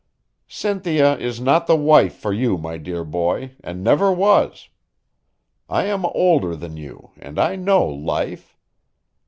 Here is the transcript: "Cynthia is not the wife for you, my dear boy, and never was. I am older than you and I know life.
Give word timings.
"Cynthia 0.47 1.15
is 1.19 1.39
not 1.39 1.67
the 1.67 1.75
wife 1.75 2.15
for 2.15 2.33
you, 2.33 2.57
my 2.57 2.77
dear 2.79 3.03
boy, 3.03 3.51
and 3.63 3.83
never 3.83 4.11
was. 4.11 4.67
I 5.69 5.83
am 5.85 6.07
older 6.07 6.55
than 6.55 6.75
you 6.75 7.11
and 7.19 7.37
I 7.37 7.55
know 7.55 7.85
life. 7.85 8.57